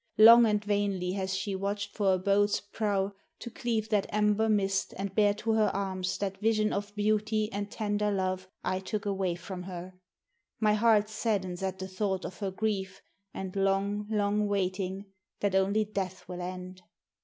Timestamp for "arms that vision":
5.75-6.73